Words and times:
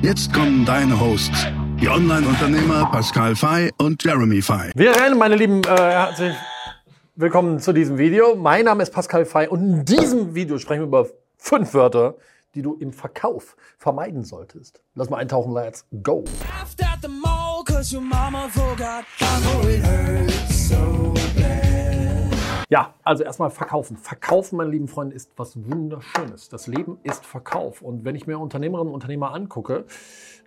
Jetzt 0.00 0.32
kommen 0.32 0.64
deine 0.64 0.98
Hosts, 1.00 1.48
die 1.80 1.88
Online-Unternehmer 1.88 2.88
Pascal 2.92 3.34
Fay 3.34 3.72
und 3.78 4.02
Jeremy 4.04 4.40
Fay. 4.40 4.70
Wir 4.76 4.94
rennen, 4.94 5.18
meine 5.18 5.34
Lieben, 5.34 5.64
äh, 5.64 5.66
herzlich 5.66 6.36
willkommen 7.16 7.58
zu 7.58 7.72
diesem 7.72 7.98
Video. 7.98 8.36
Mein 8.36 8.66
Name 8.66 8.84
ist 8.84 8.92
Pascal 8.92 9.24
Fay 9.24 9.48
und 9.48 9.60
in 9.60 9.84
diesem 9.84 10.36
Video 10.36 10.56
sprechen 10.58 10.82
wir 10.82 10.86
über 10.86 11.06
fünf 11.36 11.74
Wörter, 11.74 12.14
die 12.54 12.62
du 12.62 12.74
im 12.74 12.92
Verkauf 12.92 13.56
vermeiden 13.76 14.22
solltest. 14.22 14.80
Lass 14.94 15.10
mal 15.10 15.16
eintauchen, 15.16 15.52
let's 15.52 15.84
go. 16.04 16.24
Ja, 22.70 22.94
also 23.02 23.24
erstmal 23.24 23.48
verkaufen. 23.48 23.96
Verkaufen, 23.96 24.58
meine 24.58 24.70
lieben 24.70 24.88
Freunde, 24.88 25.16
ist 25.16 25.32
was 25.36 25.56
Wunderschönes. 25.56 26.50
Das 26.50 26.66
Leben 26.66 26.98
ist 27.02 27.24
Verkauf. 27.24 27.80
Und 27.80 28.04
wenn 28.04 28.14
ich 28.14 28.26
mir 28.26 28.38
Unternehmerinnen 28.38 28.88
und 28.88 28.94
Unternehmer 28.94 29.32
angucke, 29.32 29.86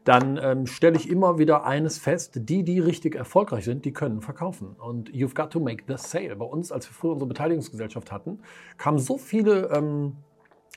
dann 0.04 0.40
ähm, 0.42 0.68
stelle 0.68 0.98
ich 0.98 1.10
immer 1.10 1.40
wieder 1.40 1.66
eines 1.66 1.98
fest, 1.98 2.34
die, 2.36 2.64
die 2.64 2.80
richtig 2.80 3.16
erfolgreich 3.16 3.66
sind, 3.66 3.86
die 3.86 3.94
können 3.94 4.22
verkaufen. 4.22 4.76
Und 4.78 5.10
you've 5.10 5.34
got 5.34 5.50
to 5.50 5.60
make 5.60 5.86
the 5.88 5.96
sale. 5.98 6.36
Bei 6.36 6.46
uns, 6.46 6.72
als 6.72 6.88
wir 6.88 6.94
früher 6.94 7.14
unsere 7.14 7.28
Beteiligungsgesellschaft 7.28 8.12
hatten, 8.12 8.40
kamen 8.78 9.00
so 9.00 9.18
viele 9.18 9.72
ähm, 9.72 10.18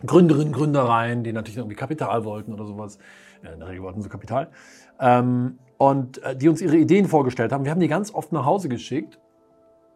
Gründerinnen, 0.04 0.52
Gründer 0.52 0.84
rein, 0.84 1.24
die 1.24 1.34
natürlich 1.34 1.58
irgendwie 1.58 1.76
Kapital 1.76 2.24
wollten 2.24 2.54
oder 2.54 2.64
sowas. 2.64 2.98
In 3.42 3.60
der 3.60 3.68
Regel 3.68 3.82
wollten 3.82 4.00
sie 4.00 4.08
Kapital. 4.08 4.50
Ähm, 4.98 5.58
und 5.76 6.22
äh, 6.22 6.34
die 6.34 6.48
uns 6.48 6.62
ihre 6.62 6.76
Ideen 6.76 7.06
vorgestellt 7.06 7.52
haben. 7.52 7.64
Wir 7.64 7.70
haben 7.70 7.80
die 7.80 7.88
ganz 7.88 8.14
oft 8.14 8.32
nach 8.32 8.46
Hause 8.46 8.70
geschickt 8.70 9.18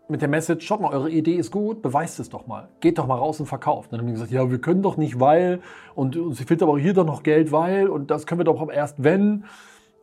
mit 0.09 0.23
der 0.23 0.28
Message, 0.28 0.67
schaut 0.67 0.81
mal, 0.81 0.92
eure 0.92 1.11
Idee 1.11 1.34
ist 1.34 1.51
gut, 1.51 1.83
beweist 1.83 2.19
es 2.19 2.31
doch 2.31 2.47
mal. 2.47 2.69
Geht 2.81 2.98
doch 2.98 3.06
mal 3.06 3.17
raus 3.17 3.41
und 3.41 3.47
verkauft. 3.47 3.92
Dann 3.92 4.01
haben 4.01 4.06
die 4.06 4.14
gesagt, 4.14 4.31
ja, 4.31 4.51
wir 4.51 4.61
können 4.61 4.83
doch 4.83 4.97
nicht, 4.97 5.20
weil, 5.20 5.61
und 5.95 6.17
uns 6.17 6.41
fehlt 6.41 6.62
aber 6.62 6.78
hier 6.78 6.95
doch 6.95 7.05
noch 7.05 7.23
Geld, 7.23 7.53
weil, 7.53 7.89
und 7.89 8.11
das 8.11 8.27
können 8.27 8.41
wir 8.41 8.45
doch 8.45 8.70
erst, 8.70 9.03
wenn. 9.03 9.45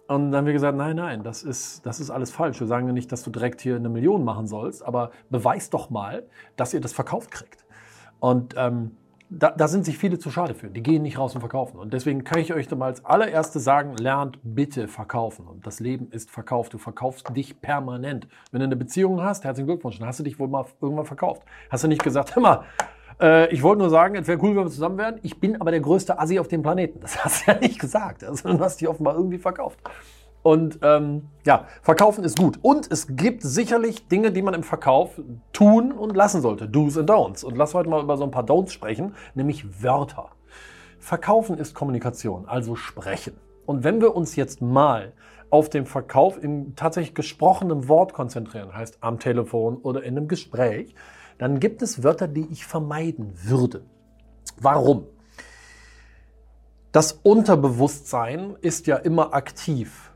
Und 0.07 0.31
dann 0.31 0.35
haben 0.35 0.45
wir 0.45 0.53
gesagt, 0.53 0.77
nein, 0.77 0.95
nein, 0.95 1.23
das 1.23 1.41
ist, 1.41 1.85
das 1.85 1.99
ist 1.99 2.11
alles 2.11 2.29
falsch. 2.29 2.59
Wir 2.59 2.67
sagen 2.67 2.85
ja 2.85 2.93
nicht, 2.93 3.11
dass 3.11 3.23
du 3.23 3.31
direkt 3.31 3.61
hier 3.61 3.75
eine 3.75 3.89
Million 3.89 4.23
machen 4.23 4.45
sollst, 4.45 4.85
aber 4.85 5.09
beweist 5.31 5.73
doch 5.73 5.89
mal, 5.89 6.27
dass 6.55 6.73
ihr 6.75 6.81
das 6.81 6.93
verkauft 6.93 7.31
kriegt. 7.31 7.65
Und 8.19 8.53
ähm, 8.57 8.91
da, 9.29 9.51
da, 9.51 9.67
sind 9.67 9.85
sich 9.85 9.97
viele 9.97 10.19
zu 10.19 10.29
schade 10.29 10.53
für. 10.53 10.67
Die 10.67 10.83
gehen 10.83 11.01
nicht 11.01 11.17
raus 11.17 11.33
und 11.33 11.41
verkaufen. 11.41 11.77
Und 11.77 11.93
deswegen 11.93 12.23
kann 12.23 12.39
ich 12.39 12.53
euch 12.53 12.69
mal 12.71 12.85
als 12.85 13.03
allererstes 13.03 13.63
sagen, 13.63 13.95
lernt 13.97 14.39
bitte 14.43 14.87
verkaufen. 14.87 15.47
Und 15.47 15.65
das 15.65 15.79
Leben 15.79 16.09
ist 16.11 16.29
verkauft. 16.29 16.73
Du 16.73 16.77
verkaufst 16.77 17.35
dich 17.35 17.59
permanent. 17.61 18.27
Wenn 18.51 18.59
du 18.59 18.65
eine 18.65 18.75
Beziehung 18.75 19.21
hast, 19.21 19.43
herzlichen 19.43 19.67
Glückwunsch, 19.67 19.99
dann 19.99 20.07
hast 20.07 20.19
du 20.19 20.23
dich 20.23 20.39
wohl 20.39 20.47
mal 20.47 20.65
irgendwann 20.81 21.05
verkauft. 21.05 21.43
Hast 21.69 21.83
du 21.83 21.87
nicht 21.87 22.03
gesagt, 22.03 22.35
hör 22.35 22.41
mal, 22.41 22.63
äh, 23.19 23.51
ich 23.53 23.63
wollte 23.63 23.79
nur 23.79 23.89
sagen, 23.89 24.15
es 24.15 24.27
wäre 24.27 24.39
cool, 24.41 24.55
wenn 24.55 24.63
wir 24.63 24.71
zusammen 24.71 24.97
wären. 24.97 25.19
Ich 25.23 25.39
bin 25.39 25.59
aber 25.59 25.71
der 25.71 25.79
größte 25.79 26.19
Assi 26.19 26.39
auf 26.39 26.47
dem 26.47 26.61
Planeten. 26.61 26.99
Das 26.99 27.23
hast 27.23 27.47
du 27.47 27.51
ja 27.51 27.59
nicht 27.59 27.79
gesagt. 27.79 28.23
Also 28.23 28.49
du 28.49 28.59
hast 28.59 28.79
dich 28.79 28.87
offenbar 28.87 29.15
irgendwie 29.15 29.37
verkauft. 29.37 29.79
Und 30.45 30.77
ähm, 30.83 31.29
ja, 31.43 31.65
verkaufen 31.81 32.23
ist 32.23 32.37
gut. 32.37 32.59
Und 32.61 32.91
es 32.91 33.07
gibt 33.15 33.41
sicherlich 33.41 34.07
Dinge, 34.09 34.31
die 34.31 34.43
man 34.43 34.53
im 34.53 34.61
Verkauf 34.61 35.19
tun 35.53 35.91
und 35.91 36.15
lassen 36.15 36.39
sollte. 36.39 36.69
Do's 36.69 36.99
and 36.99 37.09
Don'ts. 37.09 37.43
Und 37.43 37.57
lass 37.57 37.73
heute 37.73 37.89
mal 37.89 38.03
über 38.03 38.15
so 38.15 38.25
ein 38.25 38.29
paar 38.29 38.43
Don'ts 38.43 38.69
sprechen, 38.69 39.15
nämlich 39.33 39.81
Wörter. 39.81 40.29
Verkaufen 40.99 41.57
ist 41.57 41.73
Kommunikation, 41.73 42.45
also 42.47 42.75
sprechen. 42.75 43.33
Und 43.65 43.83
wenn 43.83 44.01
wir 44.01 44.15
uns 44.15 44.35
jetzt 44.35 44.61
mal 44.61 45.13
auf 45.49 45.71
den 45.71 45.87
Verkauf 45.87 46.37
in 46.43 46.75
tatsächlich 46.75 47.15
gesprochenem 47.15 47.87
Wort 47.87 48.13
konzentrieren, 48.13 48.71
heißt 48.71 48.99
am 49.01 49.17
Telefon 49.17 49.77
oder 49.77 50.03
in 50.03 50.15
einem 50.15 50.27
Gespräch, 50.27 50.93
dann 51.39 51.59
gibt 51.59 51.81
es 51.81 52.03
Wörter, 52.03 52.27
die 52.27 52.45
ich 52.51 52.67
vermeiden 52.67 53.33
würde. 53.41 53.83
Warum? 54.61 55.07
Das 56.91 57.13
Unterbewusstsein 57.13 58.57
ist 58.61 58.85
ja 58.85 58.97
immer 58.97 59.33
aktiv 59.33 60.11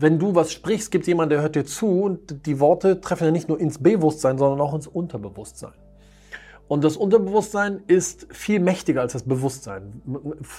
wenn 0.00 0.18
du 0.18 0.34
was 0.34 0.52
sprichst, 0.52 0.92
gibt 0.92 1.02
es 1.02 1.08
jemanden, 1.08 1.30
der 1.30 1.42
hört 1.42 1.56
dir 1.56 1.64
zu 1.64 2.02
und 2.02 2.46
die 2.46 2.60
Worte 2.60 3.00
treffen 3.00 3.24
ja 3.24 3.30
nicht 3.32 3.48
nur 3.48 3.58
ins 3.58 3.82
Bewusstsein, 3.82 4.38
sondern 4.38 4.60
auch 4.60 4.74
ins 4.74 4.86
Unterbewusstsein. 4.86 5.72
Und 6.68 6.84
das 6.84 6.96
Unterbewusstsein 6.96 7.82
ist 7.86 8.26
viel 8.30 8.60
mächtiger 8.60 9.00
als 9.00 9.14
das 9.14 9.22
Bewusstsein. 9.22 10.02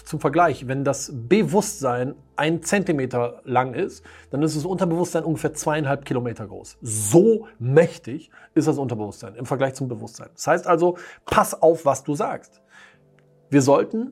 Zum 0.04 0.20
Vergleich, 0.20 0.68
wenn 0.68 0.84
das 0.84 1.14
Bewusstsein 1.14 2.16
ein 2.36 2.64
Zentimeter 2.64 3.42
lang 3.46 3.76
ist, 3.76 4.04
dann 4.32 4.42
ist 4.42 4.58
das 4.58 4.66
Unterbewusstsein 4.66 5.24
ungefähr 5.24 5.54
zweieinhalb 5.54 6.06
Kilometer 6.06 6.48
groß. 6.48 6.78
So 6.82 7.48
mächtig 7.60 8.32
ist 8.56 8.68
das 8.68 8.80
Unterbewusstsein 8.80 9.36
im 9.36 9.46
Vergleich 9.46 9.76
zum 9.76 9.88
Bewusstsein. 9.88 10.30
Das 10.34 10.48
heißt 10.48 10.68
also, 10.68 10.98
pass 11.26 11.62
auf, 11.62 11.86
was 11.86 12.04
du 12.04 12.16
sagst. 12.16 12.60
Wir 13.52 13.62
sollten 13.62 14.12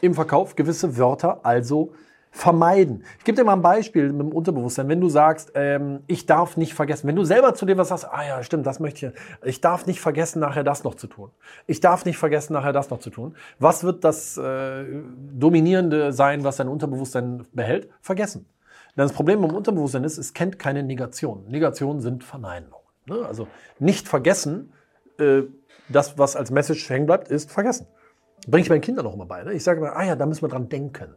im 0.00 0.14
Verkauf 0.14 0.56
gewisse 0.56 0.96
Wörter 0.96 1.44
also 1.44 1.92
vermeiden. 2.34 3.04
Ich 3.18 3.24
gebe 3.24 3.36
dir 3.36 3.44
mal 3.44 3.52
ein 3.52 3.62
Beispiel 3.62 4.12
mit 4.12 4.26
dem 4.26 4.32
Unterbewusstsein. 4.32 4.88
Wenn 4.88 5.00
du 5.00 5.08
sagst, 5.08 5.52
ähm, 5.54 6.00
ich 6.08 6.26
darf 6.26 6.56
nicht 6.56 6.74
vergessen, 6.74 7.06
wenn 7.06 7.14
du 7.14 7.22
selber 7.22 7.54
zu 7.54 7.64
dir 7.64 7.78
was 7.78 7.88
sagst, 7.88 8.08
ah 8.10 8.26
ja, 8.26 8.42
stimmt, 8.42 8.66
das 8.66 8.80
möchte 8.80 9.06
ich, 9.06 9.48
ich 9.48 9.60
darf 9.60 9.86
nicht 9.86 10.00
vergessen, 10.00 10.40
nachher 10.40 10.64
das 10.64 10.82
noch 10.82 10.96
zu 10.96 11.06
tun. 11.06 11.30
Ich 11.68 11.78
darf 11.78 12.04
nicht 12.04 12.18
vergessen, 12.18 12.54
nachher 12.54 12.72
das 12.72 12.90
noch 12.90 12.98
zu 12.98 13.10
tun. 13.10 13.36
Was 13.60 13.84
wird 13.84 14.02
das 14.02 14.36
äh, 14.36 14.84
Dominierende 15.32 16.12
sein, 16.12 16.42
was 16.42 16.56
dein 16.56 16.66
Unterbewusstsein 16.66 17.46
behält? 17.52 17.88
Vergessen. 18.00 18.46
Denn 18.96 19.04
das 19.04 19.12
Problem 19.12 19.40
beim 19.40 19.54
Unterbewusstsein 19.54 20.02
ist, 20.02 20.18
es 20.18 20.34
kennt 20.34 20.58
keine 20.58 20.82
Negation. 20.82 21.44
Negationen 21.48 22.00
sind 22.00 22.24
Verneinungen. 22.24 22.74
Ne? 23.06 23.24
Also 23.24 23.46
nicht 23.78 24.08
vergessen, 24.08 24.72
äh, 25.20 25.42
das, 25.88 26.18
was 26.18 26.34
als 26.34 26.50
Message 26.50 26.90
hängen 26.90 27.06
bleibt, 27.06 27.28
ist 27.28 27.52
vergessen. 27.52 27.86
Bringe 28.48 28.62
ich 28.62 28.70
meinen 28.70 28.80
Kindern 28.80 29.06
auch 29.06 29.14
immer 29.14 29.26
bei. 29.26 29.44
Ne? 29.44 29.52
Ich 29.52 29.62
sage 29.62 29.80
mal, 29.80 29.90
ah 29.90 30.02
ja, 30.02 30.16
da 30.16 30.26
müssen 30.26 30.42
wir 30.42 30.48
dran 30.48 30.68
denken 30.68 31.14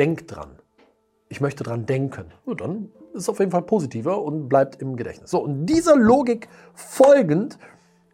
denk 0.00 0.26
dran. 0.28 0.56
Ich 1.28 1.42
möchte 1.42 1.62
dran 1.62 1.84
denken. 1.84 2.32
Gut, 2.46 2.62
dann 2.62 2.88
ist 3.12 3.24
es 3.24 3.28
auf 3.28 3.38
jeden 3.38 3.50
Fall 3.50 3.62
positiver 3.62 4.22
und 4.22 4.48
bleibt 4.48 4.80
im 4.80 4.96
Gedächtnis. 4.96 5.30
So, 5.30 5.40
und 5.44 5.66
dieser 5.66 5.94
Logik 5.94 6.48
folgend 6.72 7.58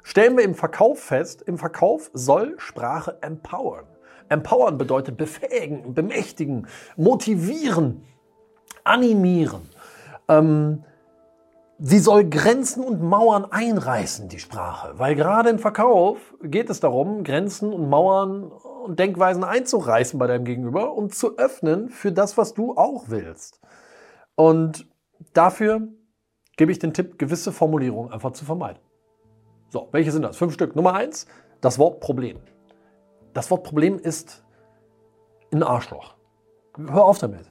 stellen 0.02 0.36
wir 0.36 0.42
im 0.42 0.56
Verkauf 0.56 0.98
fest, 0.98 1.42
im 1.42 1.58
Verkauf 1.58 2.10
soll 2.12 2.54
Sprache 2.58 3.18
empowern. 3.22 3.84
Empowern 4.28 4.78
bedeutet 4.78 5.16
befähigen, 5.16 5.94
bemächtigen, 5.94 6.66
motivieren, 6.96 8.02
animieren. 8.82 9.70
Ähm, 10.26 10.82
sie 11.78 11.98
soll 11.98 12.28
Grenzen 12.28 12.82
und 12.82 13.02
Mauern 13.02 13.44
einreißen, 13.44 14.28
die 14.28 14.38
Sprache. 14.38 14.98
Weil 14.98 15.14
gerade 15.14 15.50
im 15.50 15.58
Verkauf 15.58 16.34
geht 16.42 16.70
es 16.70 16.80
darum, 16.80 17.24
Grenzen 17.24 17.72
und 17.72 17.88
Mauern 17.88 18.44
und 18.44 18.98
Denkweisen 18.98 19.44
einzureißen 19.44 20.18
bei 20.18 20.26
deinem 20.26 20.44
Gegenüber 20.44 20.94
und 20.94 21.14
zu 21.14 21.38
öffnen 21.38 21.88
für 21.88 22.12
das, 22.12 22.36
was 22.36 22.54
du 22.54 22.76
auch 22.76 23.04
willst. 23.08 23.60
Und 24.34 24.88
dafür 25.32 25.88
gebe 26.56 26.72
ich 26.72 26.78
den 26.78 26.94
Tipp, 26.94 27.18
gewisse 27.18 27.52
Formulierungen 27.52 28.12
einfach 28.12 28.32
zu 28.32 28.44
vermeiden. 28.44 28.80
So, 29.68 29.88
welche 29.92 30.12
sind 30.12 30.22
das? 30.22 30.36
Fünf 30.36 30.54
Stück. 30.54 30.76
Nummer 30.76 30.94
eins, 30.94 31.26
das 31.60 31.78
Wort 31.78 32.00
Problem. 32.00 32.38
Das 33.34 33.50
Wort 33.50 33.64
Problem 33.64 33.98
ist 33.98 34.44
ein 35.52 35.62
Arschloch. 35.62 36.15
Hör 36.76 37.04
auf 37.04 37.18
damit. 37.18 37.46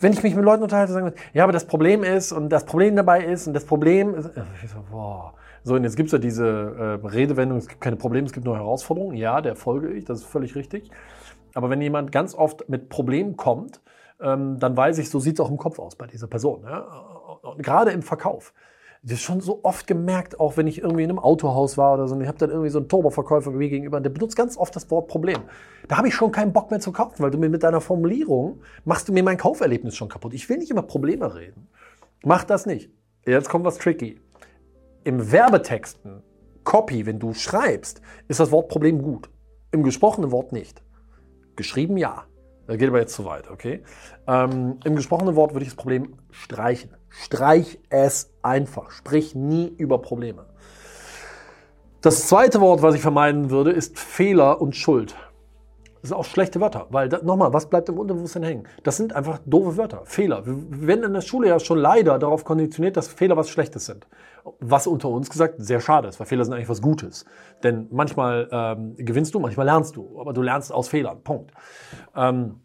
Wenn 0.00 0.12
ich 0.12 0.22
mich 0.22 0.34
mit 0.34 0.44
Leuten 0.44 0.62
unterhalte, 0.62 0.92
sagen 0.92 1.06
wir, 1.06 1.14
ja, 1.32 1.44
aber 1.44 1.52
das 1.52 1.66
Problem 1.66 2.02
ist 2.02 2.32
und 2.32 2.48
das 2.48 2.64
Problem 2.64 2.96
dabei 2.96 3.24
ist 3.24 3.46
und 3.46 3.54
das 3.54 3.64
Problem 3.64 4.14
ist, 4.14 4.30
ich 4.62 4.70
so, 4.70 4.78
boah, 4.90 5.34
so, 5.66 5.74
und 5.74 5.84
jetzt 5.84 5.96
gibt 5.96 6.08
es 6.08 6.12
ja 6.12 6.18
diese 6.18 6.46
äh, 6.46 7.06
Redewendung, 7.06 7.56
es 7.56 7.68
gibt 7.68 7.80
keine 7.80 7.96
Probleme, 7.96 8.26
es 8.26 8.34
gibt 8.34 8.44
nur 8.44 8.56
Herausforderungen. 8.56 9.16
Ja, 9.16 9.40
der 9.40 9.56
folge 9.56 9.90
ich, 9.90 10.04
das 10.04 10.20
ist 10.20 10.26
völlig 10.26 10.54
richtig. 10.56 10.90
Aber 11.54 11.70
wenn 11.70 11.80
jemand 11.80 12.12
ganz 12.12 12.34
oft 12.34 12.68
mit 12.68 12.90
Problemen 12.90 13.36
kommt, 13.36 13.80
ähm, 14.20 14.58
dann 14.58 14.76
weiß 14.76 14.98
ich, 14.98 15.08
so 15.08 15.20
sieht 15.20 15.34
es 15.34 15.40
auch 15.40 15.50
im 15.50 15.56
Kopf 15.56 15.78
aus 15.78 15.96
bei 15.96 16.06
dieser 16.06 16.26
Person. 16.26 16.64
Ja? 16.64 16.80
Und 17.42 17.62
gerade 17.62 17.92
im 17.92 18.02
Verkauf. 18.02 18.52
Das 19.06 19.20
schon 19.20 19.40
so 19.40 19.60
oft 19.64 19.86
gemerkt, 19.86 20.40
auch 20.40 20.56
wenn 20.56 20.66
ich 20.66 20.80
irgendwie 20.80 21.04
in 21.04 21.10
einem 21.10 21.18
Autohaus 21.18 21.76
war 21.76 21.94
oder 21.94 22.08
so, 22.08 22.14
und 22.14 22.22
ich 22.22 22.28
habe 22.28 22.38
dann 22.38 22.50
irgendwie 22.50 22.70
so 22.70 22.78
einen 22.78 22.88
Turboverkäufer 22.88 23.50
mir 23.50 23.68
gegenüber, 23.68 24.00
der 24.00 24.10
benutzt 24.10 24.34
ganz 24.34 24.56
oft 24.56 24.74
das 24.74 24.90
Wort 24.90 25.08
Problem. 25.08 25.42
Da 25.88 25.98
habe 25.98 26.08
ich 26.08 26.14
schon 26.14 26.32
keinen 26.32 26.54
Bock 26.54 26.70
mehr 26.70 26.80
zu 26.80 26.90
kaufen, 26.90 27.22
weil 27.22 27.30
du 27.30 27.36
mir 27.36 27.50
mit 27.50 27.62
deiner 27.62 27.82
Formulierung 27.82 28.62
machst 28.84 29.08
du 29.08 29.12
mir 29.12 29.22
mein 29.22 29.36
Kauferlebnis 29.36 29.94
schon 29.94 30.08
kaputt. 30.08 30.32
Ich 30.32 30.48
will 30.48 30.56
nicht 30.56 30.70
über 30.70 30.82
Probleme 30.82 31.34
reden. 31.34 31.68
Mach 32.24 32.44
das 32.44 32.64
nicht. 32.64 32.90
Jetzt 33.26 33.50
kommt 33.50 33.66
was 33.66 33.76
tricky 33.76 34.18
im 35.04 35.30
Werbetexten, 35.30 36.22
Copy, 36.64 37.04
wenn 37.04 37.18
du 37.18 37.34
schreibst, 37.34 38.00
ist 38.26 38.40
das 38.40 38.50
Wort 38.50 38.68
Problem 38.68 39.02
gut. 39.02 39.30
Im 39.70 39.82
gesprochenen 39.82 40.30
Wort 40.30 40.52
nicht. 40.52 40.82
Geschrieben 41.56 41.98
ja. 41.98 42.24
Das 42.66 42.78
geht 42.78 42.88
aber 42.88 43.00
jetzt 43.00 43.14
zu 43.14 43.26
weit, 43.26 43.50
okay? 43.50 43.82
Ähm, 44.26 44.78
Im 44.84 44.96
gesprochenen 44.96 45.36
Wort 45.36 45.52
würde 45.52 45.64
ich 45.64 45.70
das 45.70 45.76
Problem 45.76 46.16
streichen. 46.30 46.96
Streich 47.16 47.78
es 47.90 48.32
einfach. 48.42 48.90
Sprich 48.90 49.34
nie 49.34 49.68
über 49.68 49.98
Probleme. 49.98 50.46
Das 52.00 52.26
zweite 52.26 52.60
Wort, 52.60 52.82
was 52.82 52.96
ich 52.96 53.00
vermeiden 53.00 53.50
würde, 53.50 53.70
ist 53.70 53.98
Fehler 53.98 54.60
und 54.60 54.74
Schuld. 54.74 55.14
Das 56.02 56.10
sind 56.10 56.18
auch 56.18 56.24
schlechte 56.26 56.60
Wörter, 56.60 56.86
weil 56.90 57.08
nochmal, 57.22 57.54
was 57.54 57.70
bleibt 57.70 57.88
im 57.88 57.98
Unterbewusstsein 57.98 58.42
hängen? 58.42 58.64
Das 58.82 58.98
sind 58.98 59.14
einfach 59.14 59.38
doofe 59.46 59.78
Wörter, 59.78 60.02
Fehler. 60.04 60.44
Wir 60.44 60.86
werden 60.86 61.04
in 61.04 61.14
der 61.14 61.22
Schule 61.22 61.48
ja 61.48 61.58
schon 61.58 61.78
leider 61.78 62.18
darauf 62.18 62.44
konditioniert, 62.44 62.98
dass 62.98 63.08
Fehler 63.08 63.38
was 63.38 63.48
Schlechtes 63.48 63.86
sind. 63.86 64.06
Was 64.60 64.86
unter 64.86 65.08
uns 65.08 65.30
gesagt 65.30 65.54
sehr 65.58 65.80
schade 65.80 66.08
ist, 66.08 66.20
weil 66.20 66.26
Fehler 66.26 66.44
sind 66.44 66.52
eigentlich 66.52 66.68
was 66.68 66.82
Gutes. 66.82 67.24
Denn 67.62 67.86
manchmal 67.90 68.48
ähm, 68.50 68.96
gewinnst 68.98 69.34
du, 69.34 69.40
manchmal 69.40 69.64
lernst 69.64 69.96
du, 69.96 70.20
aber 70.20 70.34
du 70.34 70.42
lernst 70.42 70.74
aus 70.74 70.88
Fehlern. 70.88 71.22
Punkt. 71.22 71.52
Ähm, 72.14 72.60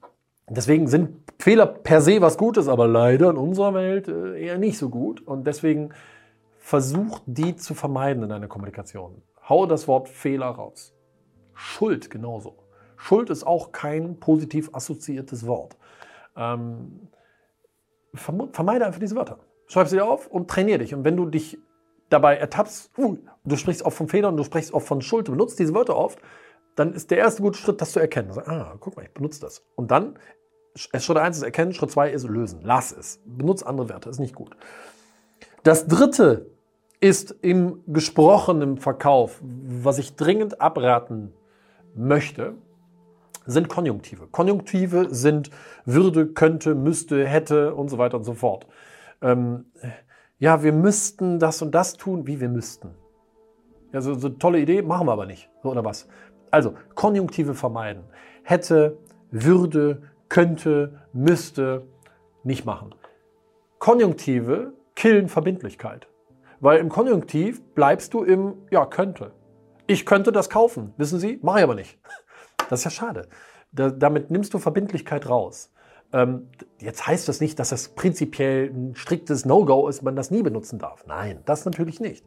deswegen 0.49 0.87
sind 0.87 1.31
Fehler 1.39 1.65
per 1.65 2.01
se 2.01 2.21
was 2.21 2.37
Gutes, 2.37 2.67
aber 2.67 2.87
leider 2.87 3.29
in 3.29 3.37
unserer 3.37 3.73
Welt 3.73 4.07
äh, 4.07 4.41
eher 4.41 4.57
nicht 4.57 4.77
so 4.77 4.89
gut. 4.89 5.21
Und 5.25 5.45
deswegen 5.45 5.91
versuch 6.57 7.19
die 7.25 7.55
zu 7.55 7.73
vermeiden 7.73 8.23
in 8.23 8.29
deiner 8.29 8.47
Kommunikation. 8.47 9.21
Hau 9.47 9.65
das 9.65 9.87
Wort 9.87 10.09
Fehler 10.09 10.47
raus. 10.47 10.93
Schuld 11.53 12.09
genauso. 12.09 12.57
Schuld 12.97 13.29
ist 13.29 13.45
auch 13.45 13.71
kein 13.71 14.19
positiv 14.19 14.69
assoziiertes 14.73 15.47
Wort. 15.47 15.77
Ähm, 16.35 17.07
vermeide 18.13 18.85
einfach 18.85 18.99
diese 18.99 19.15
Wörter. 19.15 19.39
Schreib 19.67 19.87
sie 19.87 20.01
auf 20.01 20.27
und 20.27 20.49
trainiere 20.49 20.79
dich. 20.79 20.93
Und 20.93 21.03
wenn 21.03 21.15
du 21.15 21.25
dich 21.25 21.57
dabei 22.09 22.37
ertappst, 22.37 22.91
uh, 22.97 23.17
du 23.45 23.55
sprichst 23.55 23.83
oft 23.83 23.97
von 23.97 24.07
Fehlern, 24.07 24.35
du 24.35 24.43
sprichst 24.43 24.73
oft 24.73 24.87
von 24.87 25.01
Schuld, 25.01 25.27
du 25.27 25.31
benutzt 25.31 25.59
diese 25.59 25.73
Wörter 25.73 25.95
oft, 25.95 26.19
dann 26.75 26.93
ist 26.93 27.11
der 27.11 27.19
erste 27.19 27.41
gute 27.41 27.57
Schritt, 27.57 27.81
das 27.81 27.91
zu 27.91 27.99
erkennen. 27.99 28.31
Ah, 28.45 28.75
guck 28.79 28.95
mal, 28.95 29.03
ich 29.03 29.13
benutze 29.13 29.41
das. 29.41 29.65
Und 29.75 29.91
dann, 29.91 30.17
Schritt 30.75 31.17
1 31.17 31.37
ist 31.37 31.43
erkennen, 31.43 31.73
Schritt 31.73 31.91
2 31.91 32.11
ist 32.11 32.27
lösen. 32.27 32.61
Lass 32.63 32.91
es. 32.91 33.21
Benutze 33.25 33.65
andere 33.65 33.89
Wörter, 33.89 34.09
ist 34.09 34.19
nicht 34.19 34.35
gut. 34.35 34.55
Das 35.63 35.87
dritte 35.87 36.47
ist 36.99 37.35
im 37.41 37.81
gesprochenen 37.87 38.77
Verkauf, 38.77 39.41
was 39.41 39.97
ich 39.97 40.15
dringend 40.15 40.61
abraten 40.61 41.33
möchte, 41.95 42.55
sind 43.45 43.67
Konjunktive. 43.67 44.27
Konjunktive 44.27 45.07
sind 45.09 45.49
würde, 45.85 46.27
könnte, 46.27 46.75
müsste, 46.75 47.25
hätte 47.25 47.73
und 47.73 47.89
so 47.89 47.97
weiter 47.97 48.17
und 48.17 48.23
so 48.23 48.33
fort. 48.33 48.67
Ähm, 49.21 49.65
ja, 50.37 50.63
wir 50.63 50.71
müssten 50.71 51.39
das 51.39 51.61
und 51.61 51.73
das 51.73 51.93
tun, 51.93 52.27
wie 52.27 52.39
wir 52.39 52.49
müssten. 52.49 52.91
Ja, 53.91 54.01
so, 54.01 54.13
so 54.13 54.29
tolle 54.29 54.59
Idee, 54.59 54.81
machen 54.81 55.07
wir 55.07 55.13
aber 55.13 55.25
nicht. 55.25 55.49
So, 55.63 55.69
oder 55.69 55.83
was? 55.83 56.07
Also, 56.51 56.75
Konjunktive 56.95 57.53
vermeiden. 57.53 58.03
Hätte, 58.43 58.97
würde, 59.31 60.03
könnte, 60.29 61.01
müsste, 61.11 61.87
nicht 62.43 62.65
machen. 62.65 62.95
Konjunktive 63.79 64.73
killen 64.95 65.27
Verbindlichkeit. 65.29 66.07
Weil 66.59 66.79
im 66.79 66.89
Konjunktiv 66.89 67.61
bleibst 67.73 68.13
du 68.13 68.23
im, 68.23 68.55
ja, 68.69 68.85
könnte. 68.85 69.31
Ich 69.87 70.05
könnte 70.05 70.31
das 70.31 70.49
kaufen, 70.49 70.93
wissen 70.97 71.19
Sie, 71.19 71.39
mache 71.41 71.59
ich 71.59 71.63
aber 71.63 71.75
nicht. 71.75 71.99
Das 72.69 72.81
ist 72.81 72.83
ja 72.83 72.91
schade. 72.91 73.27
Da, 73.71 73.89
damit 73.89 74.29
nimmst 74.29 74.53
du 74.53 74.59
Verbindlichkeit 74.59 75.27
raus. 75.27 75.73
Ähm, 76.13 76.49
jetzt 76.79 77.07
heißt 77.07 77.27
das 77.27 77.41
nicht, 77.41 77.57
dass 77.57 77.69
das 77.69 77.89
prinzipiell 77.89 78.69
ein 78.69 78.95
striktes 78.95 79.43
No-Go 79.43 79.87
ist, 79.87 80.03
man 80.03 80.15
das 80.15 80.29
nie 80.29 80.43
benutzen 80.43 80.77
darf. 80.77 81.03
Nein, 81.07 81.41
das 81.45 81.65
natürlich 81.65 81.99
nicht. 81.99 82.23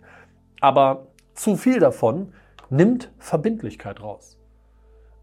Aber 0.60 1.12
zu 1.34 1.56
viel 1.56 1.78
davon 1.78 2.32
nimmt 2.70 3.12
Verbindlichkeit 3.18 4.02
raus. 4.02 4.36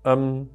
Ähm, 0.05 0.49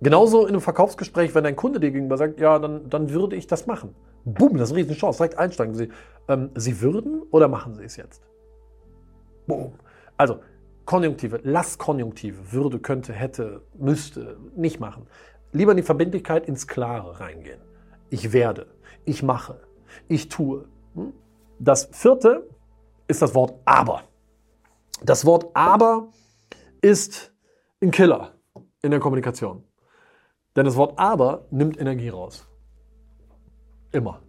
genauso 0.00 0.42
in 0.42 0.48
einem 0.48 0.60
Verkaufsgespräch, 0.60 1.34
wenn 1.34 1.46
ein 1.46 1.56
Kunde 1.56 1.80
dir 1.80 1.90
gegenüber 1.90 2.16
sagt, 2.16 2.40
ja, 2.40 2.58
dann, 2.58 2.88
dann 2.88 3.10
würde 3.10 3.36
ich 3.36 3.46
das 3.46 3.66
machen. 3.66 3.94
Boom, 4.24 4.56
das 4.56 4.68
ist 4.68 4.74
eine 4.74 4.82
riesen 4.84 4.96
Chance. 4.96 5.18
Direkt 5.18 5.38
einsteigen 5.38 5.74
Sie. 5.74 5.88
Ähm, 6.28 6.50
Sie 6.54 6.80
würden 6.80 7.22
oder 7.30 7.48
machen 7.48 7.74
Sie 7.74 7.84
es 7.84 7.96
jetzt? 7.96 8.22
Boom. 9.46 9.74
Also, 10.16 10.40
Konjunktive, 10.84 11.40
lass 11.42 11.78
Konjunktive, 11.78 12.52
würde, 12.52 12.78
könnte, 12.78 13.12
hätte, 13.12 13.62
müsste, 13.76 14.36
nicht 14.54 14.80
machen. 14.80 15.06
Lieber 15.52 15.72
in 15.72 15.76
die 15.76 15.82
Verbindlichkeit 15.82 16.46
ins 16.46 16.66
Klare 16.66 17.20
reingehen. 17.20 17.60
Ich 18.08 18.32
werde, 18.32 18.66
ich 19.04 19.22
mache, 19.22 19.60
ich 20.08 20.28
tue. 20.28 20.66
Hm? 20.94 21.12
Das 21.58 21.88
vierte 21.90 22.48
ist 23.08 23.22
das 23.22 23.34
Wort 23.34 23.54
aber. 23.64 24.02
Das 25.02 25.24
Wort 25.24 25.46
aber 25.54 26.08
ist 26.80 27.32
ein 27.82 27.90
Killer 27.90 28.32
in 28.82 28.90
der 28.90 29.00
Kommunikation. 29.00 29.64
Denn 30.56 30.64
das 30.64 30.76
Wort 30.76 30.98
aber 30.98 31.44
nimmt 31.50 31.78
Energie 31.78 32.08
raus. 32.08 32.48
Immer. 33.92 34.20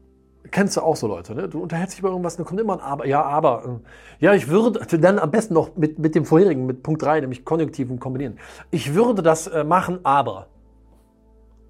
Kennst 0.51 0.77
du 0.77 0.81
auch 0.81 0.95
so 0.95 1.07
Leute, 1.07 1.35
ne? 1.35 1.49
Du 1.49 1.61
unterhältst 1.61 1.95
dich 1.95 1.99
über 1.99 2.09
irgendwas, 2.09 2.37
dann 2.37 2.45
kommt 2.45 2.59
immer 2.59 2.73
ein 2.73 2.79
Aber. 2.79 3.05
Ja, 3.05 3.23
aber. 3.23 3.81
Äh, 4.19 4.25
ja, 4.25 4.33
ich 4.33 4.47
würde, 4.47 4.79
dann 4.97 5.19
am 5.19 5.31
besten 5.31 5.53
noch 5.53 5.75
mit, 5.75 5.99
mit 5.99 6.15
dem 6.15 6.25
vorherigen, 6.25 6.65
mit 6.65 6.83
Punkt 6.83 7.01
3, 7.01 7.21
nämlich 7.21 7.43
Konjunktiven 7.43 7.99
kombinieren. 7.99 8.39
Ich 8.71 8.93
würde 8.93 9.21
das 9.21 9.47
äh, 9.47 9.63
machen, 9.63 9.99
aber. 10.03 10.47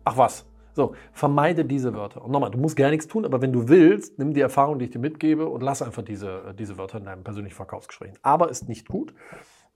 Ach 0.03 0.17
was. 0.17 0.45
So, 0.73 0.93
vermeide 1.11 1.65
diese 1.65 1.95
Wörter. 1.95 2.23
Und 2.23 2.31
nochmal, 2.31 2.51
du 2.51 2.59
musst 2.59 2.75
gar 2.75 2.91
nichts 2.91 3.07
tun, 3.07 3.25
aber 3.25 3.41
wenn 3.41 3.51
du 3.51 3.67
willst, 3.67 4.19
nimm 4.19 4.35
die 4.35 4.41
Erfahrung, 4.41 4.77
die 4.77 4.85
ich 4.85 4.91
dir 4.91 4.99
mitgebe 4.99 5.47
und 5.47 5.63
lass 5.63 5.81
einfach 5.81 6.03
diese, 6.03 6.49
äh, 6.49 6.53
diese 6.53 6.77
Wörter 6.77 6.99
in 6.99 7.05
deinem 7.05 7.23
persönlichen 7.23 7.55
Verkaufsgespräch. 7.55 8.13
Aber 8.21 8.49
ist 8.49 8.69
nicht 8.69 8.87
gut. 8.87 9.13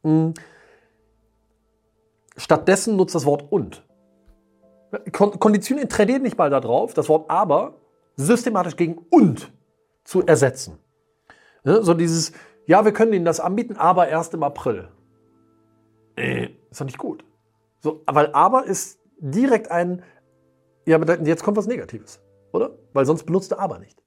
Mhm. 0.03 0.35
Stattdessen 2.37 2.95
nutzt 2.95 3.15
das 3.15 3.25
Wort 3.25 3.51
und. 3.51 3.83
Konditionieren, 5.11 5.89
trainiert 5.89 6.21
nicht 6.21 6.37
mal 6.37 6.49
darauf, 6.49 6.93
das 6.93 7.07
Wort 7.09 7.29
aber 7.29 7.75
systematisch 8.15 8.75
gegen 8.75 9.05
und 9.09 9.51
zu 10.03 10.25
ersetzen. 10.25 10.77
Ne? 11.63 11.83
So 11.83 11.93
dieses, 11.93 12.33
ja, 12.65 12.83
wir 12.85 12.91
können 12.91 13.13
Ihnen 13.13 13.25
das 13.25 13.39
anbieten, 13.39 13.77
aber 13.77 14.07
erst 14.07 14.33
im 14.33 14.43
April. 14.43 14.89
Äh, 16.15 16.49
ist 16.69 16.81
doch 16.81 16.85
nicht 16.85 16.97
gut. 16.97 17.23
So, 17.79 18.03
weil 18.05 18.33
aber 18.33 18.65
ist 18.65 18.99
direkt 19.19 19.71
ein, 19.71 20.03
ja, 20.85 20.99
jetzt 21.23 21.43
kommt 21.43 21.57
was 21.57 21.67
Negatives, 21.67 22.19
oder? 22.51 22.71
Weil 22.93 23.05
sonst 23.05 23.23
benutzt 23.23 23.51
du 23.51 23.59
aber 23.59 23.79
nicht. 23.79 24.01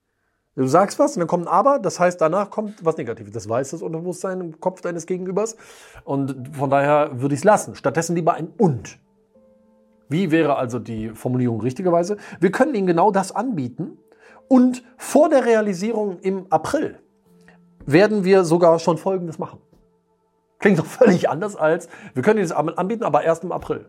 Du 0.57 0.67
sagst 0.67 1.01
was 1.01 1.17
und 1.17 1.21
dann 1.21 1.29
kommt 1.29 1.47
ein 1.47 1.53
Aber, 1.53 1.81
das 1.81 1.99
heißt, 1.99 2.21
danach 2.21 2.49
kommt 2.51 2.85
was 2.85 2.97
Negatives. 2.97 3.33
Das 3.33 3.49
weiß 3.49 3.71
das 3.71 3.83
Unterbewusstsein 3.83 4.41
im 4.41 4.61
Kopf 4.61 4.81
deines 4.81 5.07
Gegenübers. 5.07 5.57
Und 6.05 6.57
von 6.57 6.71
daher 6.71 7.21
würde 7.21 7.35
ich 7.35 7.41
es 7.41 7.45
lassen. 7.45 7.75
Stattdessen 7.75 8.15
lieber 8.15 8.35
ein 8.35 8.53
Und. 8.57 8.99
Wie 10.15 10.31
wäre 10.31 10.55
also 10.55 10.79
die 10.79 11.09
Formulierung 11.09 11.61
richtigerweise? 11.61 12.19
Wir 12.39 12.53
können 12.53 12.73
Ihnen 12.77 12.87
genau 12.87 13.11
das 13.11 13.33
anbieten 13.33 13.99
und 14.47 14.85
vor 14.97 15.29
der 15.29 15.45
Realisierung 15.45 16.21
im 16.21 16.47
April 16.51 17.01
werden 17.85 18.23
wir 18.23 18.45
sogar 18.45 18.79
schon 18.79 18.97
Folgendes 18.97 19.41
machen. 19.41 19.59
Klingt 20.61 20.79
doch 20.79 20.87
völlig 20.87 21.29
anders 21.29 21.57
als, 21.57 21.89
wir 22.15 22.23
können 22.23 22.39
Ihnen 22.39 22.49
das 22.49 22.57
anbieten, 22.57 23.03
aber 23.03 23.25
erst 23.25 23.43
im 23.43 23.51
April. 23.51 23.87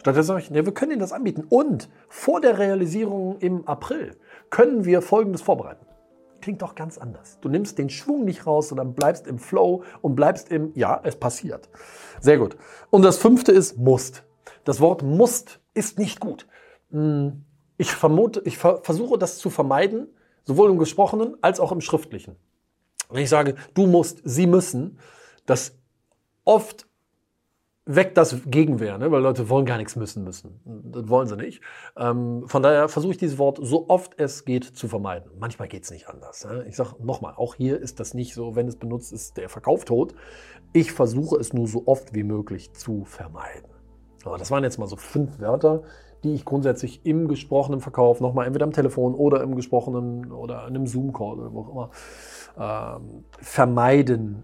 Stattdessen 0.00 0.26
sage 0.26 0.40
ich, 0.40 0.50
nee, 0.50 0.64
wir 0.64 0.74
können 0.74 0.90
Ihnen 0.90 1.00
das 1.00 1.12
anbieten 1.12 1.44
und 1.48 1.88
vor 2.08 2.40
der 2.40 2.58
Realisierung 2.58 3.38
im 3.38 3.68
April 3.68 4.16
können 4.50 4.84
wir 4.84 5.00
Folgendes 5.00 5.42
vorbereiten. 5.42 5.86
Klingt 6.40 6.60
doch 6.60 6.74
ganz 6.74 6.98
anders. 6.98 7.38
Du 7.40 7.48
nimmst 7.48 7.78
den 7.78 7.88
Schwung 7.88 8.24
nicht 8.24 8.48
raus, 8.48 8.70
sondern 8.70 8.94
bleibst 8.94 9.28
im 9.28 9.38
Flow 9.38 9.84
und 10.02 10.16
bleibst 10.16 10.50
im, 10.50 10.72
ja, 10.74 11.00
es 11.04 11.14
passiert. 11.14 11.68
Sehr 12.20 12.38
gut. 12.38 12.56
Und 12.90 13.02
das 13.02 13.16
fünfte 13.16 13.52
ist 13.52 13.78
musst. 13.78 14.24
Das 14.64 14.80
Wort 14.80 15.02
musst 15.02 15.60
ist 15.74 15.98
nicht 15.98 16.20
gut. 16.20 16.46
Hm, 16.90 17.44
ich 17.76 17.92
vermute, 17.92 18.42
ich 18.44 18.58
ver 18.58 18.80
versuche 18.82 19.18
das 19.18 19.38
zu 19.38 19.50
vermeiden, 19.50 20.08
sowohl 20.44 20.70
im 20.70 20.78
Gesprochenen 20.78 21.36
als 21.42 21.60
auch 21.60 21.72
im 21.72 21.80
Schriftlichen. 21.80 22.36
Wenn 23.10 23.22
ich 23.22 23.30
sage, 23.30 23.54
du 23.74 23.86
musst, 23.86 24.20
sie 24.24 24.46
müssen, 24.46 24.98
das 25.46 25.78
oft 26.44 26.88
weckt 27.88 28.18
das 28.18 28.36
Gegenwehr, 28.44 28.98
ne? 28.98 29.10
weil 29.10 29.22
Leute 29.22 29.48
wollen 29.48 29.64
gar 29.64 29.78
nichts 29.78 29.96
müssen 29.96 30.22
müssen. 30.22 30.60
Das 30.92 31.08
wollen 31.08 31.26
sie 31.26 31.36
nicht. 31.36 31.62
Ähm, 31.96 32.44
von 32.46 32.62
daher 32.62 32.88
versuche 32.88 33.12
ich 33.12 33.18
dieses 33.18 33.38
Wort 33.38 33.58
so 33.62 33.88
oft 33.88 34.18
es 34.18 34.44
geht 34.44 34.64
zu 34.64 34.88
vermeiden. 34.88 35.30
Manchmal 35.38 35.68
geht 35.68 35.84
es 35.84 35.90
nicht 35.90 36.06
anders. 36.06 36.44
Ne? 36.44 36.66
Ich 36.68 36.76
sage 36.76 36.96
nochmal, 37.02 37.32
auch 37.34 37.54
hier 37.54 37.80
ist 37.80 37.98
das 37.98 38.12
nicht 38.12 38.34
so, 38.34 38.56
wenn 38.56 38.68
es 38.68 38.76
benutzt 38.76 39.10
ist, 39.12 39.38
der 39.38 39.48
Verkauf 39.48 39.86
tot. 39.86 40.14
Ich 40.74 40.92
versuche 40.92 41.36
es 41.36 41.54
nur 41.54 41.66
so 41.66 41.84
oft 41.86 42.14
wie 42.14 42.24
möglich 42.24 42.74
zu 42.74 43.06
vermeiden. 43.06 43.70
Das 44.36 44.50
waren 44.50 44.64
jetzt 44.64 44.78
mal 44.78 44.86
so 44.86 44.96
fünf 44.96 45.40
Wörter, 45.40 45.82
die 46.24 46.34
ich 46.34 46.44
grundsätzlich 46.44 47.06
im 47.06 47.28
gesprochenen 47.28 47.80
Verkauf 47.80 48.20
nochmal 48.20 48.46
entweder 48.46 48.64
am 48.64 48.72
Telefon 48.72 49.14
oder 49.14 49.42
im 49.42 49.54
gesprochenen 49.54 50.32
oder 50.32 50.62
in 50.62 50.76
einem 50.76 50.86
Zoom-Call 50.86 51.38
oder 51.38 51.52
wo 51.52 51.60
auch 51.60 51.70
immer 51.70 51.90
ähm, 52.98 53.24
vermeiden 53.40 54.42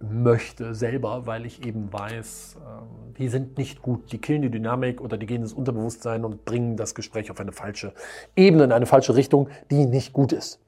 möchte 0.00 0.74
selber, 0.74 1.26
weil 1.26 1.46
ich 1.46 1.64
eben 1.64 1.92
weiß, 1.92 2.56
ähm, 2.56 3.14
die 3.18 3.28
sind 3.28 3.58
nicht 3.58 3.82
gut. 3.82 4.10
Die 4.12 4.18
killen 4.18 4.42
die 4.42 4.50
Dynamik 4.50 5.00
oder 5.00 5.16
die 5.16 5.26
gehen 5.26 5.42
ins 5.42 5.52
Unterbewusstsein 5.52 6.24
und 6.24 6.44
bringen 6.44 6.76
das 6.76 6.94
Gespräch 6.94 7.30
auf 7.30 7.38
eine 7.40 7.52
falsche 7.52 7.92
Ebene, 8.34 8.64
in 8.64 8.72
eine 8.72 8.86
falsche 8.86 9.14
Richtung, 9.14 9.48
die 9.70 9.86
nicht 9.86 10.12
gut 10.12 10.32
ist. 10.32 10.60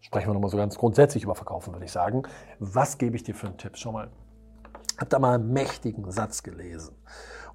Sprechen 0.00 0.28
wir 0.28 0.34
nochmal 0.34 0.50
so 0.50 0.56
ganz 0.56 0.76
grundsätzlich 0.76 1.24
über 1.24 1.34
Verkaufen, 1.34 1.72
würde 1.72 1.86
ich 1.86 1.92
sagen. 1.92 2.24
Was 2.58 2.98
gebe 2.98 3.16
ich 3.16 3.22
dir 3.22 3.34
für 3.34 3.46
einen 3.46 3.56
Tipp? 3.56 3.72
Schau 3.76 3.92
mal. 3.92 4.10
Habe 5.02 5.10
da 5.10 5.18
mal 5.18 5.34
einen 5.34 5.52
mächtigen 5.52 6.08
Satz 6.12 6.44
gelesen. 6.44 6.94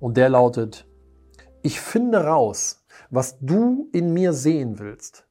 Und 0.01 0.17
der 0.17 0.27
lautet, 0.27 0.85
Ich 1.61 1.79
finde 1.79 2.25
raus, 2.25 2.85
was 3.09 3.39
du 3.39 3.87
in 3.93 4.11
mir 4.11 4.33
sehen 4.33 4.79
willst. 4.79 5.25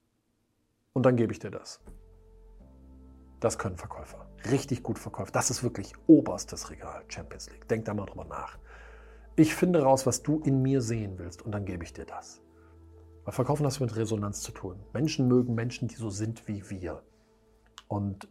Und 0.95 1.05
dann 1.05 1.17
gebe 1.17 1.31
ich 1.31 1.41
dir 1.41 1.51
das. 1.51 1.83
Das 3.39 3.59
können 3.59 3.77
Verkäufer. 3.77 4.31
Richtig 4.51 4.83
gut 4.83 4.99
verkaufen. 4.99 5.31
Das 5.35 5.51
ist 5.51 5.63
wirklich 5.63 5.93
oberstes 6.07 6.71
Regal 6.71 7.05
Champions 7.09 7.51
League. 7.51 7.69
Denk 7.69 7.85
da 7.85 7.93
mal 7.93 8.07
drüber 8.07 8.25
nach. 8.25 8.57
Ich 9.37 9.55
finde 9.55 9.83
raus, 9.83 10.07
was 10.07 10.23
du 10.23 10.41
in 10.41 10.63
mir 10.63 10.81
sehen 10.81 11.19
willst 11.19 11.43
und 11.43 11.53
dann 11.53 11.67
gebe 11.67 11.85
ich 11.85 11.93
dir 11.93 12.07
das. 12.07 12.41
Weil 13.27 13.35
Verkaufen 13.35 13.67
hast 13.67 13.81
du 13.81 13.85
mit 13.85 13.95
Resonanz 13.95 14.41
zu 14.41 14.53
tun. 14.53 14.81
Menschen 14.95 15.29
mögen 15.29 15.55
Menschen, 15.55 15.87
die 15.87 15.97
so 15.97 16.09
sind 16.09 16.49
wie 16.49 16.71
wir. 16.71 17.03
Und 17.89 18.27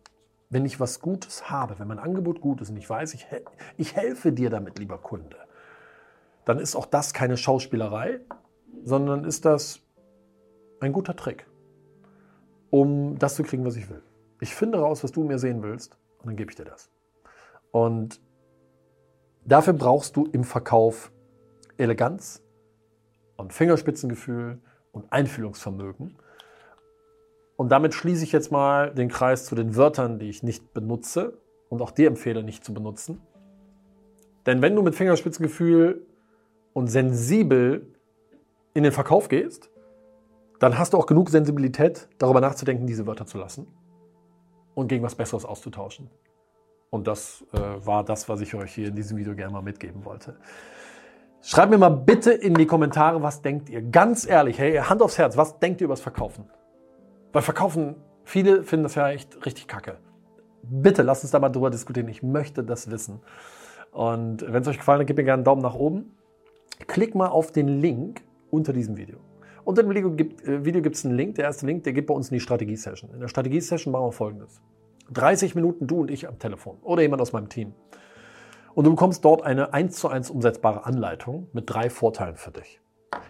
wenn 0.56 0.66
ich 0.66 0.80
was 0.80 1.02
Gutes 1.02 1.50
habe, 1.50 1.80
wenn 1.80 1.90
mein 1.90 2.00
Angebot 2.00 2.40
gut 2.40 2.62
ist 2.62 2.70
und 2.70 2.78
ich 2.78 2.90
weiß, 2.90 3.14
ich, 3.14 3.28
ich 3.76 3.94
helfe 3.98 4.32
dir 4.32 4.50
damit, 4.50 4.80
lieber 4.80 4.98
Kunde, 4.98 5.36
dann 6.46 6.60
ist 6.60 6.78
auch 6.78 6.86
das 6.86 7.14
keine 7.14 7.36
Schauspielerei, 7.36 8.22
sondern 8.86 9.26
ist 9.26 9.44
das 9.44 9.82
ein 10.80 10.94
guter 10.94 11.14
Trick, 11.18 11.46
um 12.70 13.20
das 13.20 13.36
zu 13.36 13.44
kriegen, 13.44 13.66
was 13.66 13.76
ich 13.76 13.90
will. 13.90 14.02
Ich 14.40 14.56
finde 14.56 14.80
raus, 14.80 15.04
was 15.04 15.12
du 15.12 15.26
mir 15.26 15.40
sehen 15.40 15.62
willst 15.62 15.98
und 16.20 16.28
dann 16.28 16.38
gebe 16.38 16.52
ich 16.52 16.56
dir 16.56 16.64
das. 16.64 16.90
Und 17.72 18.22
dafür 19.44 19.74
brauchst 19.74 20.16
du 20.16 20.26
im 20.32 20.46
Verkauf 20.46 21.12
Eleganz 21.76 22.42
und 23.36 23.52
Fingerspitzengefühl 23.52 24.62
und 24.94 25.12
Einfühlungsvermögen. 25.12 26.16
Und 27.58 27.70
damit 27.70 27.94
schließe 27.94 28.24
ich 28.24 28.32
jetzt 28.32 28.52
mal 28.52 28.94
den 28.94 29.10
Kreis 29.10 29.46
zu 29.46 29.56
den 29.56 29.76
Wörtern, 29.76 30.20
die 30.20 30.30
ich 30.30 30.44
nicht 30.44 30.74
benutze 30.74 31.38
und 31.70 31.82
auch 31.82 31.92
dir 31.92 32.08
empfehle, 32.08 32.44
nicht 32.44 32.66
zu 32.66 32.74
benutzen. 32.74 33.22
Denn 34.46 34.62
wenn 34.62 34.76
du 34.76 34.82
mit 34.82 34.96
Fingerspitzengefühl 34.96 36.06
und 36.74 36.88
sensibel 36.88 37.88
in 38.74 38.84
den 38.84 38.92
Verkauf 38.92 39.30
gehst, 39.30 39.70
dann 40.60 40.78
hast 40.78 40.94
du 40.94 40.98
auch 40.98 41.06
genug 41.06 41.30
Sensibilität, 41.30 42.08
darüber 42.18 42.42
nachzudenken, 42.42 42.88
diese 42.88 43.08
Wörter 43.08 43.26
zu 43.26 43.38
lassen 43.38 43.68
und 44.74 44.88
gegen 44.88 45.04
was 45.04 45.16
Besseres 45.16 45.46
auszutauschen. 45.46 46.10
Und 46.90 47.08
das 47.08 47.44
äh, 47.54 47.60
war 47.86 48.04
das, 48.04 48.30
was 48.30 48.42
ich 48.42 48.54
euch 48.56 48.74
hier 48.74 48.88
in 48.88 48.96
diesem 48.96 49.18
Video 49.18 49.36
gerne 49.36 49.54
mal 49.54 49.62
mitgeben 49.62 50.06
wollte. 50.06 50.38
Schreibt 51.42 51.72
mir 51.72 51.78
mal 51.78 51.90
bitte 51.90 52.32
in 52.32 52.54
die 52.54 52.66
Kommentare, 52.66 53.22
was 53.22 53.42
denkt 53.42 53.70
ihr? 53.70 53.82
Ganz 53.82 54.26
ehrlich, 54.26 54.58
hey, 54.60 54.78
Hand 54.78 55.02
aufs 55.02 55.18
Herz, 55.18 55.38
was 55.38 55.60
denkt 55.60 55.82
ihr 55.82 55.86
über 55.86 55.94
das 55.94 56.02
Verkaufen? 56.02 56.50
Weil 57.36 57.42
Verkaufen, 57.42 57.98
viele 58.24 58.64
finden 58.64 58.84
das 58.84 58.96
ja 58.96 59.10
echt 59.10 59.46
richtig 59.46 59.68
kacke. 59.68 59.98
Bitte 60.64 61.02
lasst 61.02 61.26
uns 61.26 61.32
da 61.32 61.40
mal 61.40 61.50
drüber 61.50 61.70
diskutieren. 61.70 62.08
Ich 62.08 62.24
möchte 62.24 62.64
das 62.64 62.90
wissen. 62.90 63.20
Und 63.92 64.46
wenn 64.48 64.62
es 64.62 64.70
euch 64.70 64.78
gefallen 64.78 65.02
hat, 65.02 65.08
gebt 65.08 65.18
mir 65.18 65.26
gerne 65.26 65.40
einen 65.40 65.44
Daumen 65.44 65.62
nach 65.62 65.76
oben. 65.76 66.16
Klick 66.88 67.14
mal 67.14 67.28
auf 67.28 67.52
den 67.52 67.68
Link 67.68 68.22
unter 68.52 68.72
diesem 68.72 68.96
Video. 68.96 69.18
Unter 69.66 69.84
dem 69.84 69.90
Video 69.90 70.12
gibt 70.12 70.48
äh, 70.48 70.90
es 70.90 71.06
einen 71.06 71.18
Link. 71.18 71.36
Der 71.36 71.44
erste 71.44 71.66
Link, 71.66 71.84
der 71.84 71.92
geht 71.92 72.08
bei 72.08 72.14
uns 72.14 72.30
in 72.30 72.36
die 72.36 72.40
Strategie-Session. 72.40 73.12
In 73.14 73.20
der 73.20 73.28
Strategie-Session 73.28 73.92
machen 73.92 74.06
wir 74.06 74.12
folgendes. 74.14 74.62
30 75.12 75.56
Minuten 75.56 75.88
du 75.88 76.00
und 76.00 76.12
ich 76.12 76.30
am 76.30 76.40
Telefon 76.40 76.78
oder 76.84 77.02
jemand 77.02 77.22
aus 77.22 77.34
meinem 77.34 77.50
Team. 77.50 77.74
Und 78.76 78.86
du 78.86 78.92
bekommst 78.92 79.26
dort 79.26 79.44
eine 79.44 79.74
1 79.74 79.94
zu 79.94 80.08
1 80.08 80.30
umsetzbare 80.30 80.86
Anleitung 80.86 81.50
mit 81.52 81.66
drei 81.70 81.90
Vorteilen 81.90 82.38
für 82.38 82.52
dich. 82.52 82.80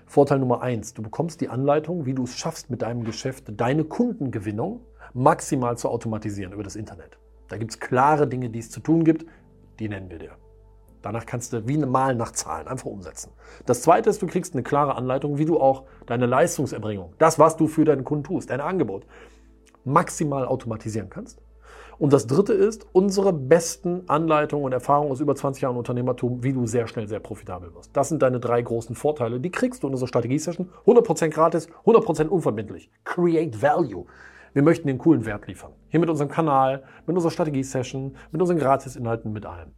Vorteil 0.06 0.40
Nummer 0.40 0.62
eins, 0.62 0.94
du 0.94 1.02
bekommst 1.02 1.42
die 1.42 1.50
Anleitung, 1.50 2.06
wie 2.06 2.14
du 2.14 2.24
es 2.24 2.38
schaffst, 2.38 2.70
mit 2.70 2.82
deinem 2.82 3.04
Geschäft 3.04 3.46
deine 3.48 3.84
Kundengewinnung 3.84 4.82
maximal 5.14 5.78
zu 5.78 5.90
automatisieren 5.90 6.54
über 6.54 6.64
das 6.64 6.76
Internet. 6.76 7.18
Da 7.48 7.58
gibt 7.58 7.72
es 7.72 7.80
klare 7.80 8.28
Dinge, 8.28 8.50
die 8.50 8.60
es 8.60 8.72
zu 8.72 8.80
tun 8.80 9.04
gibt, 9.04 9.26
die 9.80 9.90
nennen 9.90 10.10
wir 10.10 10.20
dir. 10.20 10.32
Danach 11.02 11.26
kannst 11.26 11.54
du 11.54 11.68
wie 11.68 11.78
Mal 11.78 12.16
nach 12.16 12.32
Zahlen 12.32 12.68
einfach 12.68 12.88
umsetzen. 12.88 13.32
Das 13.66 13.82
zweite 13.82 14.10
ist, 14.10 14.22
du 14.22 14.28
kriegst 14.28 14.54
eine 14.54 14.64
klare 14.64 14.96
Anleitung, 14.96 15.38
wie 15.38 15.46
du 15.46 15.60
auch 15.60 15.84
deine 16.08 16.26
Leistungserbringung, 16.26 17.14
das, 17.20 17.38
was 17.38 17.58
du 17.58 17.68
für 17.68 17.86
deinen 17.86 18.04
Kunden 18.04 18.24
tust, 18.24 18.50
dein 18.50 18.62
Angebot, 18.62 19.06
maximal 19.84 20.46
automatisieren 20.46 21.10
kannst. 21.10 21.42
Und 21.98 22.12
das 22.12 22.28
dritte 22.28 22.54
ist 22.54 22.88
unsere 22.92 23.32
besten 23.32 24.04
Anleitungen 24.08 24.66
und 24.66 24.74
Erfahrungen 24.74 25.12
aus 25.12 25.22
über 25.22 25.36
20 25.36 25.62
Jahren 25.64 25.78
Unternehmertum, 25.78 26.44
wie 26.44 26.54
du 26.54 26.66
sehr 26.66 26.88
schnell 26.88 27.08
sehr 27.08 27.20
profitabel 27.20 27.74
wirst. 27.74 27.96
Das 27.96 28.10
sind 28.10 28.22
deine 28.22 28.40
drei 28.40 28.62
großen 28.62 28.96
Vorteile. 28.96 29.40
Die 29.40 29.52
kriegst 29.52 29.84
du 29.84 29.88
in 29.88 29.94
unserer 29.94 30.08
Strategie-Session. 30.08 30.70
100% 30.86 31.30
gratis, 31.30 31.70
100% 31.86 32.28
unverbindlich. 32.28 32.90
Create 33.04 33.62
Value. 33.62 34.06
Wir 34.54 34.64
möchten 34.64 34.88
den 34.88 34.98
coolen 34.98 35.26
Wert 35.26 35.48
liefern. 35.48 35.72
Hier 35.90 36.00
mit 36.00 36.10
unserem 36.10 36.30
Kanal, 36.30 36.84
mit 37.06 37.16
unserer 37.16 37.32
Strategie-Session, 37.32 38.16
mit 38.32 38.42
unseren 38.42 38.58
Gratis-Inhalten, 38.58 39.32
mit 39.32 39.46
allem. 39.46 39.72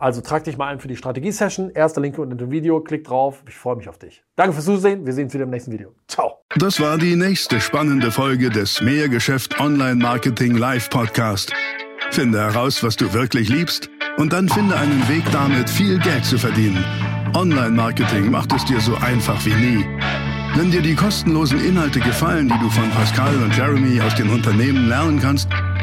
Also 0.00 0.22
trag 0.22 0.44
dich 0.44 0.56
mal 0.56 0.68
ein 0.68 0.80
für 0.80 0.88
die 0.88 0.96
Strategie-Session. 0.96 1.70
Erster 1.70 2.00
Link 2.00 2.18
unter 2.18 2.34
dem 2.34 2.50
Video. 2.50 2.80
Klick 2.80 3.04
drauf. 3.04 3.42
Ich 3.46 3.54
freue 3.54 3.76
mich 3.76 3.86
auf 3.86 3.98
dich. 3.98 4.24
Danke 4.34 4.54
fürs 4.54 4.64
Zusehen. 4.64 5.04
Wir 5.04 5.12
sehen 5.12 5.24
uns 5.24 5.34
wieder 5.34 5.44
im 5.44 5.50
nächsten 5.50 5.70
Video. 5.70 5.94
Ciao. 6.08 6.38
Das 6.56 6.80
war 6.80 6.96
die 6.96 7.16
nächste 7.16 7.60
spannende 7.60 8.10
Folge 8.10 8.48
des 8.48 8.80
Mehrgeschäft 8.80 9.60
Online 9.60 9.96
Marketing 9.96 10.56
Live 10.56 10.88
Podcast. 10.88 11.52
Finde 12.10 12.40
heraus, 12.40 12.82
was 12.82 12.96
du 12.96 13.12
wirklich 13.12 13.50
liebst 13.50 13.90
und 14.16 14.32
dann 14.32 14.48
finde 14.48 14.74
einen 14.74 15.06
Weg 15.08 15.22
damit, 15.32 15.68
viel 15.68 15.98
Geld 15.98 16.24
zu 16.24 16.38
verdienen. 16.38 16.82
Online 17.34 17.70
Marketing 17.70 18.30
macht 18.30 18.52
es 18.54 18.64
dir 18.64 18.80
so 18.80 18.96
einfach 18.96 19.44
wie 19.44 19.54
nie. 19.54 19.86
Wenn 20.56 20.70
dir 20.70 20.82
die 20.82 20.94
kostenlosen 20.94 21.64
Inhalte 21.64 22.00
gefallen, 22.00 22.48
die 22.48 22.58
du 22.58 22.70
von 22.70 22.90
Pascal 22.90 23.36
und 23.36 23.56
Jeremy 23.56 24.00
aus 24.00 24.14
den 24.16 24.30
Unternehmen 24.30 24.88
lernen 24.88 25.20
kannst, 25.20 25.48